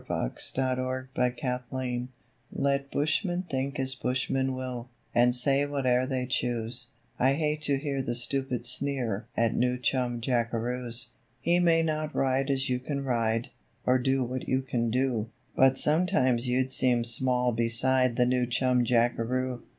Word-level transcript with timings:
THE 0.01 0.07
NEW 0.15 0.29
CHUM 0.33 1.09
JACKAROO 1.45 2.07
Let 2.51 2.89
bushmen 2.89 3.43
think 3.43 3.77
as 3.79 3.93
bushmen 3.93 4.55
will, 4.55 4.89
And 5.13 5.35
say 5.35 5.63
whate'er 5.63 6.07
they 6.07 6.25
choose, 6.25 6.87
I 7.19 7.33
hate 7.33 7.61
to 7.61 7.77
hear 7.77 8.01
the 8.01 8.15
stupid 8.15 8.65
sneer 8.65 9.27
At 9.37 9.55
New 9.55 9.77
Chum 9.77 10.19
Jackaroos. 10.19 11.09
He 11.39 11.59
may 11.59 11.83
not 11.83 12.15
ride 12.15 12.49
as 12.49 12.67
you 12.67 12.79
can 12.79 13.03
ride, 13.05 13.51
Or 13.85 13.99
do 13.99 14.23
what 14.23 14.47
you 14.47 14.63
can 14.63 14.89
do; 14.89 15.29
But 15.55 15.77
sometimes 15.77 16.47
you'd 16.47 16.71
seem 16.71 17.03
small 17.03 17.51
beside 17.51 18.15
The 18.15 18.25
New 18.25 18.47
Chum 18.47 18.83
Jackaroo. 18.83 19.61